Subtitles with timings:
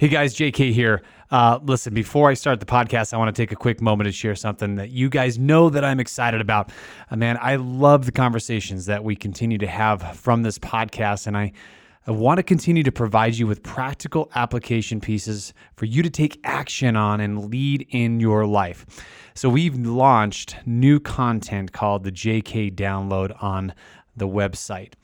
[0.00, 1.02] Hey guys, JK here.
[1.30, 4.12] Uh, listen, before I start the podcast, I want to take a quick moment to
[4.12, 6.72] share something that you guys know that I'm excited about.
[7.10, 11.36] Uh, man, I love the conversations that we continue to have from this podcast, and
[11.36, 11.52] I,
[12.06, 16.40] I want to continue to provide you with practical application pieces for you to take
[16.44, 18.86] action on and lead in your life.
[19.34, 23.74] So, we've launched new content called the JK Download on
[24.16, 24.94] the website.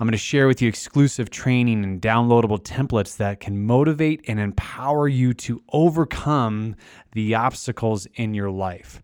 [0.00, 4.38] I'm going to share with you exclusive training and downloadable templates that can motivate and
[4.38, 6.76] empower you to overcome
[7.12, 9.02] the obstacles in your life.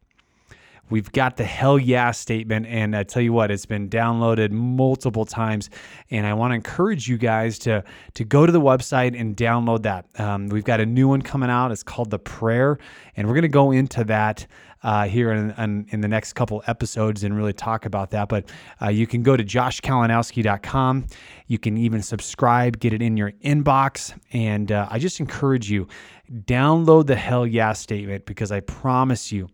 [0.91, 5.25] We've got the hell yeah statement, and I tell you what, it's been downloaded multiple
[5.25, 5.69] times.
[6.13, 7.83] And I want to encourage you guys to
[8.13, 10.07] to go to the website and download that.
[10.21, 11.73] Um, we've got a new one coming out.
[11.73, 12.79] It's called the Prayer,
[13.17, 14.47] and we're going to go into that
[14.85, 18.29] uh, here in, in, in, the next couple episodes and really talk about that.
[18.29, 18.51] But
[18.83, 21.07] uh, you can go to joshkalinowski.com.
[21.47, 24.17] You can even subscribe, get it in your inbox.
[24.33, 25.89] And uh, I just encourage you,
[26.31, 29.49] download the hell yeah statement because I promise you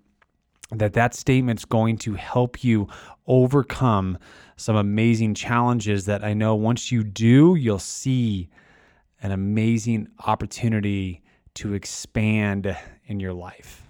[0.72, 2.88] that that statement's going to help you
[3.28, 4.18] overcome
[4.56, 8.50] some amazing challenges that I know once you do, you'll see
[9.22, 11.22] an amazing opportunity
[11.54, 13.89] to expand in your life.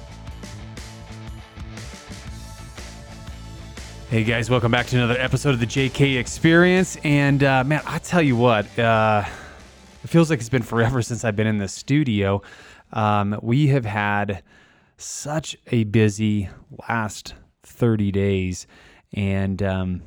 [4.11, 6.97] Hey guys, welcome back to another episode of the JK Experience.
[7.05, 9.23] And uh, man, I tell you what, uh,
[10.03, 12.41] it feels like it's been forever since I've been in the studio.
[12.91, 14.43] Um, we have had
[14.97, 16.49] such a busy
[16.89, 18.67] last 30 days,
[19.13, 20.01] and um,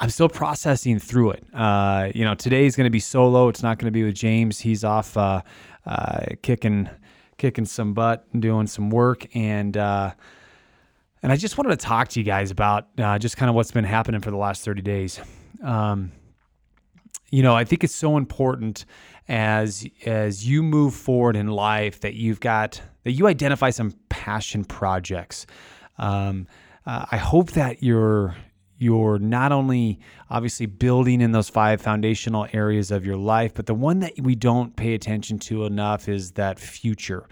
[0.00, 1.44] I'm still processing through it.
[1.54, 3.46] Uh, you know, today is going to be solo.
[3.46, 4.58] It's not going to be with James.
[4.58, 5.42] He's off uh,
[5.86, 6.90] uh, kicking
[7.38, 10.14] kicking some butt and doing some work, and uh,
[11.22, 13.70] and I just wanted to talk to you guys about uh, just kind of what's
[13.70, 15.20] been happening for the last 30 days.
[15.62, 16.12] Um,
[17.30, 18.84] you know, I think it's so important
[19.28, 24.64] as as you move forward in life that you've got that you identify some passion
[24.64, 25.46] projects.
[25.98, 26.46] Um,
[26.84, 28.36] uh, I hope that you're
[28.78, 33.74] you're not only obviously building in those five foundational areas of your life, but the
[33.74, 37.28] one that we don't pay attention to enough is that future.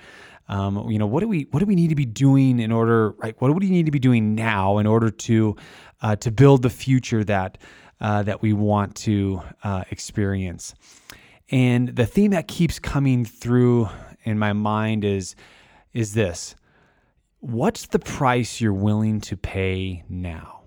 [0.50, 3.12] Um, you know, what do we what do we need to be doing in order,
[3.12, 3.36] right?
[3.38, 5.56] What do we need to be doing now in order to
[6.02, 7.56] uh, to build the future that
[8.00, 10.74] uh, that we want to uh, experience?
[11.52, 13.90] And the theme that keeps coming through
[14.24, 15.36] in my mind is
[15.92, 16.56] is this:
[17.38, 20.62] What's the price you're willing to pay now?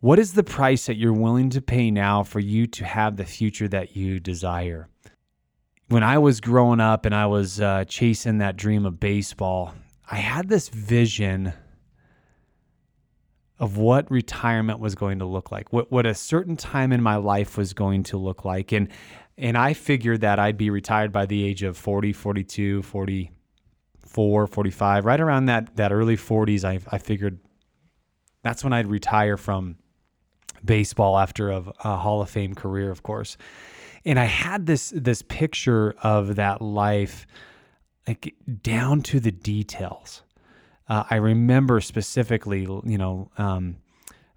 [0.00, 3.24] What is the price that you're willing to pay now for you to have the
[3.24, 4.90] future that you desire?
[5.88, 9.74] When I was growing up and I was uh, chasing that dream of baseball,
[10.10, 11.52] I had this vision
[13.58, 17.16] of what retirement was going to look like, what what a certain time in my
[17.16, 18.72] life was going to look like.
[18.72, 18.88] And
[19.38, 25.04] and I figured that I'd be retired by the age of 40, 42, 44, 45,
[25.04, 27.38] right around that that early 40s I I figured
[28.42, 29.76] that's when I'd retire from
[30.64, 33.36] baseball after a, a Hall of Fame career, of course
[34.06, 37.26] and I had this this picture of that life,
[38.06, 40.22] like down to the details.
[40.88, 43.78] Uh, I remember specifically, you know, um,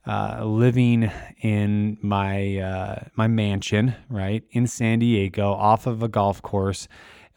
[0.08, 6.42] uh, living in my uh, my mansion, right in San Diego, off of a golf
[6.42, 6.88] course,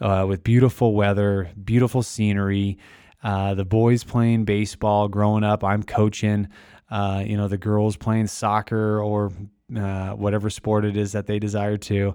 [0.01, 2.79] uh, with beautiful weather, beautiful scenery.
[3.23, 5.07] Uh, the boys playing baseball.
[5.07, 6.49] Growing up, I'm coaching.
[6.91, 9.31] Uh, you know, the girls playing soccer or
[9.77, 12.15] uh, whatever sport it is that they desire to,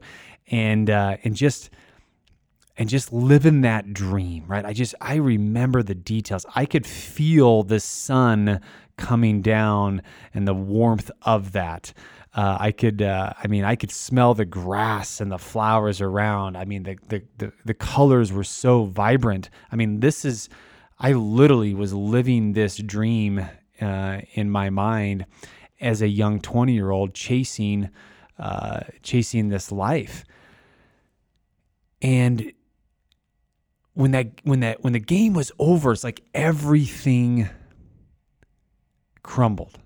[0.50, 1.70] and uh, and just
[2.78, 4.66] and just living that dream, right?
[4.66, 6.46] I just I remember the details.
[6.56, 8.62] I could feel the sun
[8.98, 10.02] coming down
[10.34, 11.94] and the warmth of that.
[12.34, 16.56] Uh, I could, uh, I mean, I could smell the grass and the flowers around.
[16.56, 19.50] I mean, the, the the the colors were so vibrant.
[19.72, 20.48] I mean, this is,
[21.00, 23.48] I literally was living this dream
[23.82, 25.26] uh, in my mind,
[25.80, 27.90] as a young 20 year old chasing
[28.40, 30.24] uh, chasing this life.
[32.02, 32.54] And
[33.94, 37.50] when that when that when the game was over it's like everything
[39.24, 39.80] crumbled.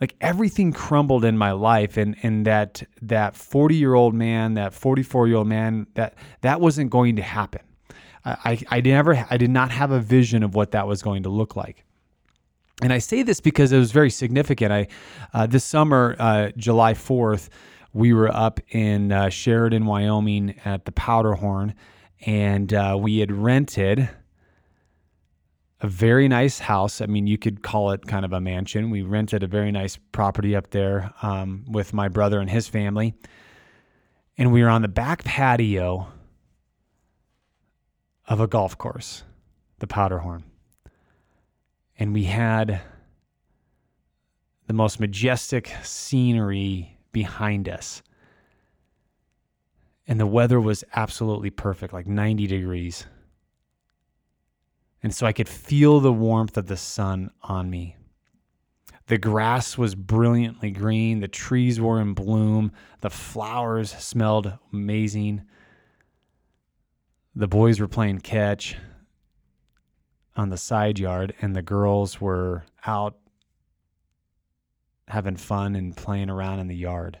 [0.00, 4.72] Like everything crumbled in my life and and that that 40 year old man that
[4.72, 7.62] 44 year old man that that wasn't going to happen.
[8.24, 11.30] I, I never I did not have a vision of what that was going to
[11.30, 11.84] look like
[12.82, 14.88] and I say this because it was very significant I
[15.34, 17.48] uh, this summer uh, July 4th
[17.92, 21.74] we were up in uh, Sheridan Wyoming at the Powderhorn
[22.26, 24.08] and uh, we had rented
[25.80, 27.00] a very nice house.
[27.00, 28.90] I mean, you could call it kind of a mansion.
[28.90, 33.14] We rented a very nice property up there um, with my brother and his family.
[34.36, 36.08] And we were on the back patio
[38.26, 39.22] of a golf course,
[39.78, 40.44] the Powderhorn.
[41.98, 42.80] And we had
[44.66, 48.02] the most majestic scenery behind us.
[50.06, 53.06] And the weather was absolutely perfect, like 90 degrees.
[55.02, 57.96] And so I could feel the warmth of the sun on me.
[59.06, 61.20] The grass was brilliantly green.
[61.20, 62.72] The trees were in bloom.
[63.00, 65.42] The flowers smelled amazing.
[67.34, 68.76] The boys were playing catch
[70.38, 73.16] on the side yard, and the girls were out
[75.08, 77.18] having fun and playing around in the yard.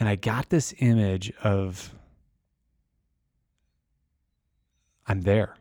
[0.00, 1.94] And I got this image of
[5.06, 5.56] I'm there.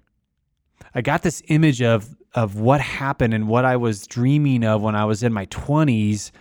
[0.96, 4.96] I got this image of of what happened and what I was dreaming of when
[4.96, 6.32] I was in my 20s.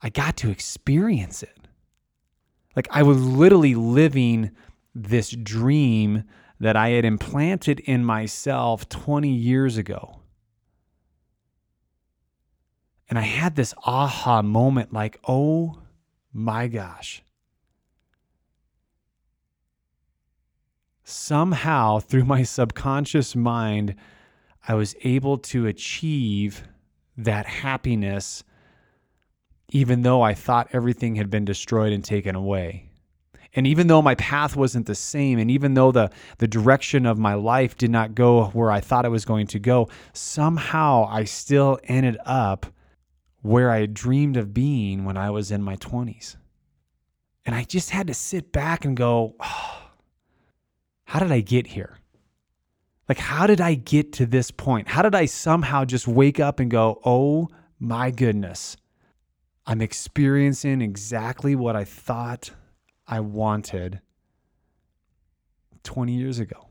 [0.00, 1.56] I got to experience it.
[2.76, 4.52] Like I was literally living
[4.94, 6.24] this dream
[6.60, 10.20] that I had implanted in myself 20 years ago.
[13.08, 15.82] And I had this aha moment like, oh
[16.32, 17.22] my gosh,
[21.04, 23.94] somehow through my subconscious mind,
[24.66, 26.66] I was able to achieve
[27.16, 28.44] that happiness,
[29.70, 32.91] even though I thought everything had been destroyed and taken away.
[33.54, 37.18] And even though my path wasn't the same, and even though the, the direction of
[37.18, 41.24] my life did not go where I thought it was going to go, somehow I
[41.24, 42.66] still ended up
[43.42, 46.36] where I dreamed of being when I was in my 20s.
[47.44, 49.82] And I just had to sit back and go, oh,
[51.04, 51.98] how did I get here?
[53.08, 54.88] Like, how did I get to this point?
[54.88, 57.48] How did I somehow just wake up and go, oh
[57.78, 58.76] my goodness,
[59.66, 62.52] I'm experiencing exactly what I thought
[63.06, 64.00] I wanted
[65.82, 66.68] 20 years ago?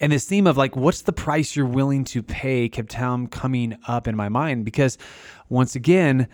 [0.00, 4.06] And this theme of like, what's the price you're willing to pay kept coming up
[4.06, 4.96] in my mind because
[5.48, 6.28] once again,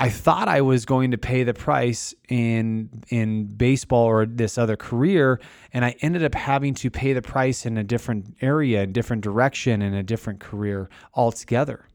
[0.00, 4.76] I thought I was going to pay the price in in baseball or this other
[4.76, 5.40] career,
[5.72, 9.24] and I ended up having to pay the price in a different area, a different
[9.24, 11.87] direction, in a different career altogether.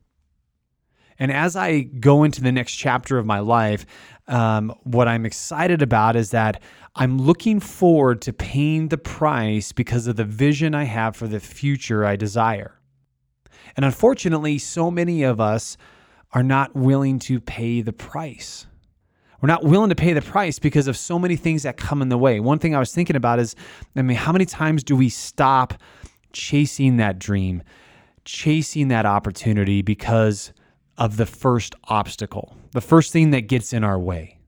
[1.20, 3.86] And as I go into the next chapter of my life,
[4.28, 6.62] um, what I'm excited about is that
[6.96, 11.40] I'm looking forward to paying the price because of the vision I have for the
[11.40, 12.80] future I desire.
[13.76, 15.78] And unfortunately, so many of us
[16.32, 18.66] are not willing to pay the price.
[19.42, 22.10] We're not willing to pay the price because of so many things that come in
[22.10, 22.40] the way.
[22.40, 23.56] One thing I was thinking about is
[23.96, 25.74] I mean, how many times do we stop
[26.32, 27.62] chasing that dream,
[28.24, 30.54] chasing that opportunity because
[30.98, 34.40] of the first obstacle, the first thing that gets in our way,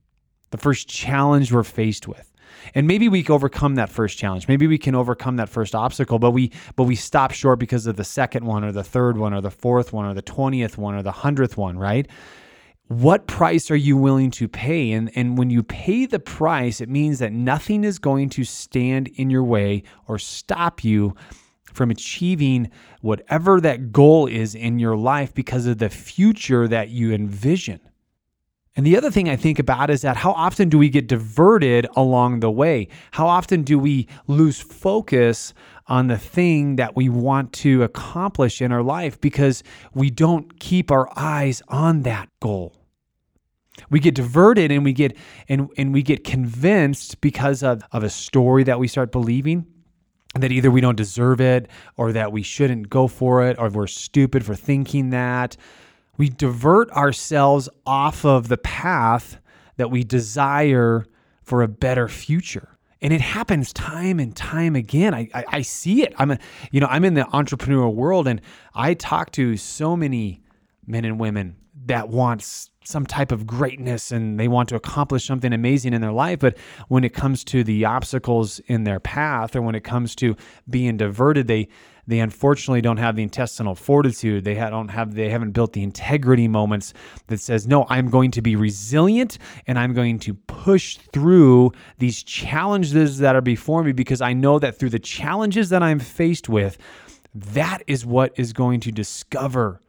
[0.52, 2.32] the first challenge we're faced with?
[2.74, 4.48] And maybe we can overcome that first challenge.
[4.48, 7.96] Maybe we can overcome that first obstacle, but we but we stop short because of
[7.96, 10.96] the second one or the third one or the fourth one or the 20th one
[10.96, 12.08] or the 100th one, right?
[12.88, 14.92] What price are you willing to pay?
[14.92, 19.08] And and when you pay the price, it means that nothing is going to stand
[19.10, 21.16] in your way or stop you
[21.76, 27.14] from achieving whatever that goal is in your life because of the future that you
[27.14, 27.80] envision.
[28.78, 31.88] And the other thing I think about is that how often do we get diverted
[31.96, 32.90] along the way?
[33.12, 35.54] How often do we lose focus
[35.88, 39.64] on the thing that we want to accomplish in our life because
[39.94, 42.76] we don't keep our eyes on that goal?
[43.90, 45.18] We get diverted and we get
[45.48, 49.66] and, and we get convinced because of, of a story that we start believing
[50.36, 53.88] that either we don't deserve it or that we shouldn't go for it or we're
[53.88, 55.56] stupid for thinking that
[56.18, 59.38] we divert ourselves off of the path
[59.78, 61.06] that we desire
[61.42, 62.78] for a better future.
[63.02, 65.14] And it happens time and time again.
[65.14, 66.14] I, I, I see it.
[66.18, 66.40] I'm a,
[66.72, 68.42] you know, I'm in the entrepreneurial world and
[68.74, 70.42] I talk to so many
[70.86, 75.54] men and women that wants some type of greatness and they want to accomplish something
[75.54, 76.40] amazing in their life.
[76.40, 80.36] But when it comes to the obstacles in their path or when it comes to
[80.70, 81.68] being diverted, they
[82.08, 84.44] they unfortunately don't have the intestinal fortitude.
[84.44, 86.94] They don't have they haven't built the integrity moments
[87.28, 92.22] that says, "No, I'm going to be resilient and I'm going to push through these
[92.22, 96.48] challenges that are before me because I know that through the challenges that I'm faced
[96.48, 96.78] with,
[97.34, 99.82] that is what is going to discover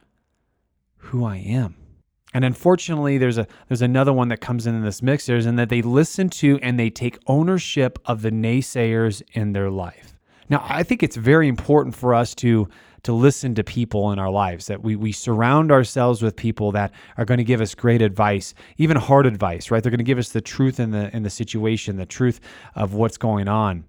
[0.97, 1.86] who I am."
[2.33, 5.25] And unfortunately, there's a there's another one that comes in this mix.
[5.25, 9.69] There's in that they listen to and they take ownership of the naysayers in their
[9.69, 10.17] life.
[10.49, 12.67] Now, I think it's very important for us to
[13.03, 16.91] to listen to people in our lives that we we surround ourselves with people that
[17.17, 19.81] are going to give us great advice, even hard advice, right?
[19.81, 22.41] They're going to give us the truth in the in the situation, the truth
[22.75, 23.85] of what's going on.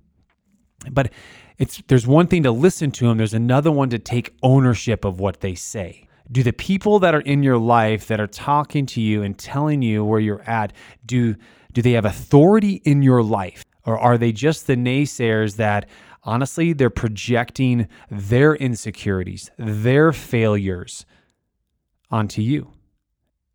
[0.90, 1.10] But
[1.58, 5.18] it's there's one thing to listen to them, there's another one to take ownership of
[5.18, 9.00] what they say do the people that are in your life that are talking to
[9.00, 10.72] you and telling you where you're at
[11.04, 11.34] do
[11.72, 13.62] do they have authority in your life?
[13.84, 15.88] Or are they just the naysayers that
[16.24, 21.06] honestly they're projecting their insecurities their failures
[22.10, 22.72] onto you?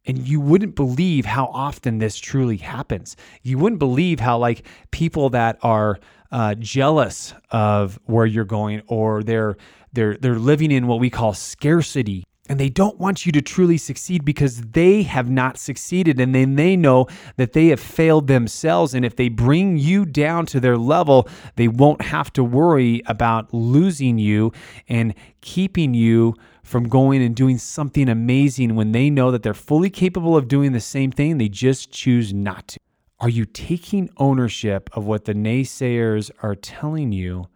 [0.06, 3.16] And you wouldn't believe how often this truly happens.
[3.42, 5.98] You wouldn't believe how like people that are
[6.32, 9.56] uh, jealous of where you're going or they're
[9.94, 13.78] they're they're living in what we call scarcity and they don't want you to truly
[13.78, 16.20] succeed because they have not succeeded.
[16.20, 17.08] And then they know
[17.38, 18.94] that they have failed themselves.
[18.94, 23.54] And if they bring you down to their level, they won't have to worry about
[23.54, 24.52] losing you
[24.90, 29.90] and keeping you from going and doing something amazing when they know that they're fully
[29.90, 31.38] capable of doing the same thing.
[31.38, 32.80] They just choose not to.
[33.22, 37.48] Are you taking ownership of what the naysayers are telling you,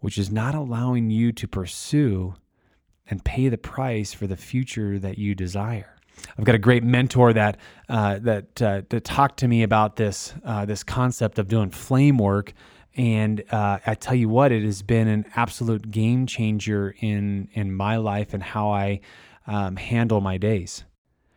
[0.00, 2.34] which is not allowing you to pursue?
[3.08, 5.94] And pay the price for the future that you desire.
[6.38, 7.58] I've got a great mentor that
[7.88, 12.18] uh, that uh, that talked to me about this uh, this concept of doing flame
[12.18, 12.52] work,
[12.96, 17.74] and uh, I tell you what, it has been an absolute game changer in in
[17.74, 19.00] my life and how I
[19.46, 20.84] um, handle my days.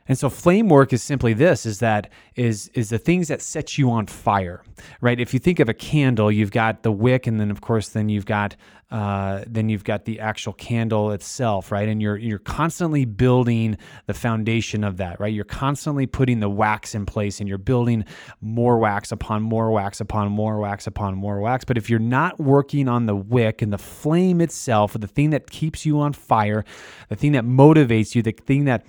[0.08, 3.78] And so flame work is simply this is that is is the things that set
[3.78, 4.64] you on fire,
[5.02, 5.20] right?
[5.20, 8.10] If you think of a candle, you've got the wick and then of course then
[8.10, 8.56] you've got
[8.90, 11.90] uh, then you've got the actual candle itself, right?
[11.90, 15.34] And you're you're constantly building the foundation of that, right?
[15.34, 18.06] You're constantly putting the wax in place and you're building
[18.40, 21.66] more wax upon more wax upon more wax upon more wax.
[21.66, 25.50] But if you're not working on the wick and the flame itself, the thing that
[25.50, 26.64] keeps you on fire,
[27.10, 28.86] the thing that motivates you, the thing that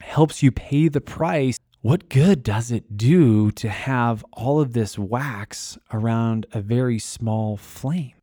[0.00, 4.98] helps you pay the price, what good does it do to have all of this
[4.98, 8.14] wax around a very small flame?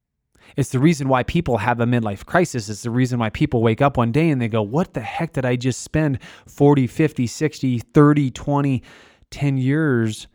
[0.58, 2.70] It's the reason why people have a midlife crisis.
[2.70, 5.34] It's the reason why people wake up one day and they go, What the heck
[5.34, 8.84] did I just spend 40, 50, 60, 30, 20,
[9.30, 10.28] 10 years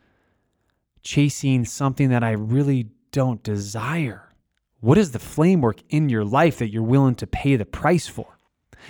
[1.03, 4.33] chasing something that I really don't desire?
[4.81, 8.07] What is the flame work in your life that you're willing to pay the price
[8.07, 8.36] for?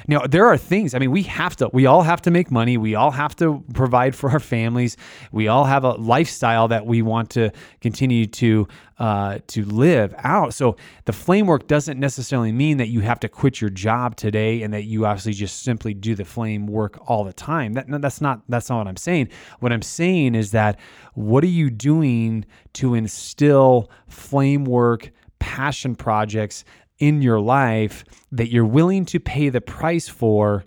[0.08, 2.76] Now, there are things, I mean, we have to, we all have to make money.
[2.76, 4.96] We all have to provide for our families.
[5.32, 7.50] We all have a lifestyle that we want to
[7.80, 10.54] continue to, uh, to live out.
[10.54, 14.62] So the flame work doesn't necessarily mean that you have to quit your job today
[14.62, 17.74] and that you obviously just simply do the flame work all the time.
[17.74, 19.28] That, that's not, that's not what I'm saying.
[19.60, 20.78] What I'm saying is that
[21.14, 26.64] what are you doing to instill flame work passion projects
[26.98, 30.64] in your life that you're willing to pay the price for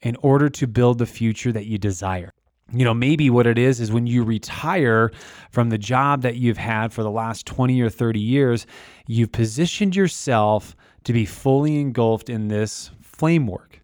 [0.00, 2.30] in order to build the future that you desire.
[2.72, 5.10] You know, maybe what it is is when you retire
[5.50, 8.66] from the job that you've had for the last 20 or 30 years,
[9.06, 10.74] you've positioned yourself
[11.04, 13.80] to be fully engulfed in this flame work,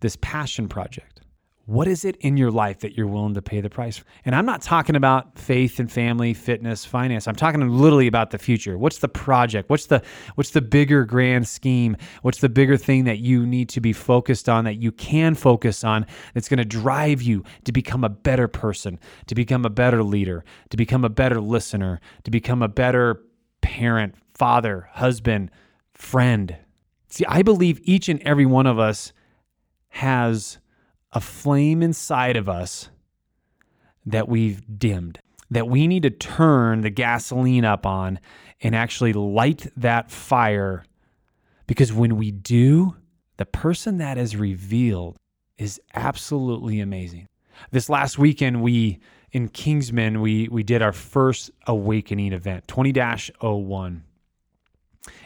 [0.00, 1.13] this passion project.
[1.66, 3.96] What is it in your life that you're willing to pay the price?
[3.96, 4.04] For?
[4.26, 7.26] And I'm not talking about faith and family, fitness, finance.
[7.26, 8.76] I'm talking literally about the future.
[8.76, 9.70] What's the project?
[9.70, 10.02] What's the
[10.34, 11.96] what's the bigger grand scheme?
[12.20, 15.84] What's the bigger thing that you need to be focused on that you can focus
[15.84, 16.04] on
[16.34, 20.44] that's going to drive you to become a better person, to become a better leader,
[20.68, 23.22] to become a better listener, to become a better
[23.62, 25.50] parent, father, husband,
[25.94, 26.58] friend.
[27.08, 29.14] See, I believe each and every one of us
[29.88, 30.58] has
[31.14, 32.90] a flame inside of us
[34.04, 38.18] that we've dimmed, that we need to turn the gasoline up on
[38.60, 40.84] and actually light that fire.
[41.66, 42.96] Because when we do,
[43.36, 45.16] the person that is revealed
[45.56, 47.28] is absolutely amazing.
[47.70, 48.98] This last weekend, we
[49.30, 54.00] in Kingsman, we we did our first awakening event, 20-01.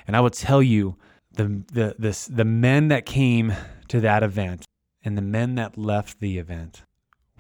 [0.07, 0.97] And I will tell you,
[1.33, 3.55] the the this the men that came
[3.89, 4.68] to that event
[5.09, 6.83] and the men that left the event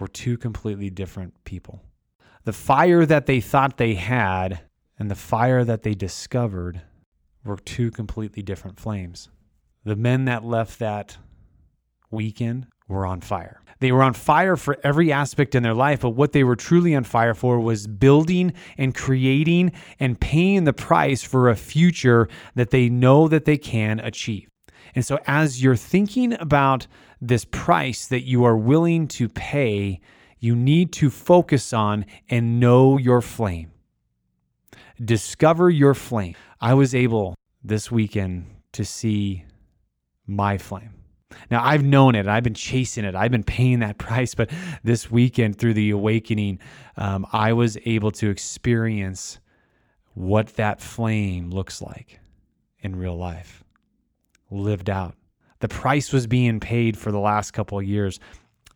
[0.00, 1.82] were two completely different people.
[2.44, 4.60] The fire that they thought they had
[4.98, 6.80] and the fire that they discovered
[7.44, 9.28] were two completely different flames.
[9.84, 11.18] The men that left that
[12.10, 13.60] weekend were on fire.
[13.80, 16.94] They were on fire for every aspect in their life, but what they were truly
[16.94, 22.70] on fire for was building and creating and paying the price for a future that
[22.70, 24.48] they know that they can achieve.
[24.94, 26.86] And so, as you're thinking about
[27.20, 30.00] this price that you are willing to pay,
[30.38, 33.72] you need to focus on and know your flame.
[35.04, 36.34] Discover your flame.
[36.60, 39.44] I was able this weekend to see
[40.26, 40.94] my flame.
[41.50, 44.50] Now, I've known it, I've been chasing it, I've been paying that price, but
[44.82, 46.58] this weekend through the awakening,
[46.96, 49.38] um, I was able to experience
[50.14, 52.18] what that flame looks like
[52.80, 53.62] in real life,
[54.50, 55.14] lived out.
[55.60, 58.20] The price was being paid for the last couple of years.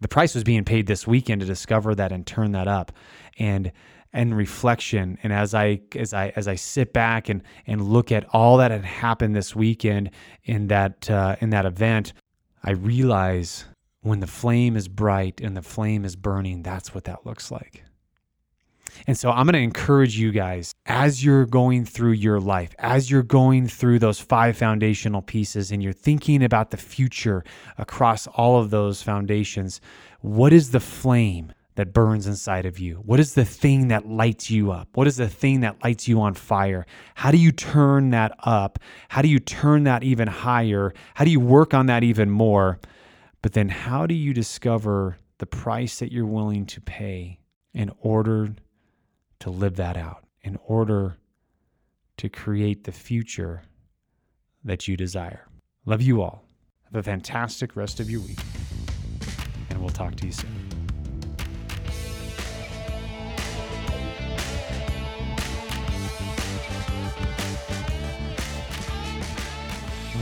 [0.01, 2.93] The price was being paid this weekend to discover that and turn that up.
[3.39, 3.73] And
[4.15, 8.27] and reflection and as i as i as i sit back and and look at
[8.35, 10.11] all that had happened this weekend
[10.45, 12.13] in that uh, in that event
[12.63, 13.65] i realize
[14.03, 17.83] when the flame is bright and the flame is burning that's what that looks like
[19.07, 23.11] and so I'm going to encourage you guys as you're going through your life, as
[23.11, 27.45] you're going through those five foundational pieces and you're thinking about the future
[27.79, 29.81] across all of those foundations,
[30.21, 32.97] what is the flame that burns inside of you?
[32.97, 34.89] What is the thing that lights you up?
[34.95, 36.85] What is the thing that lights you on fire?
[37.15, 38.79] How do you turn that up?
[39.09, 40.93] How do you turn that even higher?
[41.15, 42.79] How do you work on that even more?
[43.41, 47.41] But then, how do you discover the price that you're willing to pay
[47.75, 48.55] in order
[49.41, 51.17] to live that out, in order
[52.17, 53.63] to create the future
[54.65, 55.47] that you desire?
[55.87, 56.45] Love you all.
[56.85, 58.39] Have a fantastic rest of your week,
[59.71, 60.51] and we'll talk to you soon.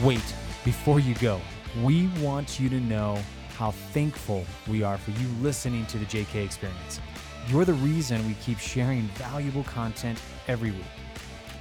[0.02, 0.34] Wait,
[0.64, 1.38] before you go,
[1.82, 3.18] we want you to know
[3.58, 7.00] how thankful we are for you listening to the JK Experience.
[7.50, 10.84] You're the reason we keep sharing valuable content every week.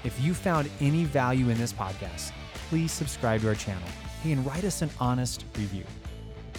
[0.04, 2.32] If you found any value in this podcast,
[2.70, 3.90] please subscribe to our channel
[4.24, 5.86] and write us an honest review.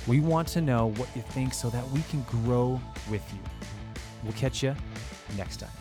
[0.08, 3.38] We want to know what you think so that we can grow with you.
[4.24, 4.74] We'll catch you
[5.36, 5.79] next time.